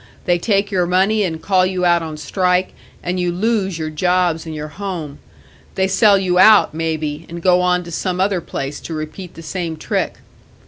[0.25, 4.47] They take your money and call you out on strike, and you lose your jobs
[4.47, 5.19] and your home;
[5.75, 9.43] they sell you out, maybe, and go on to some other place to repeat the
[9.43, 10.15] same trick.'